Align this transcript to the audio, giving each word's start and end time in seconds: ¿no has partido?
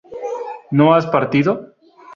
¿no 0.71 0.95
has 0.95 1.05
partido? 1.05 1.51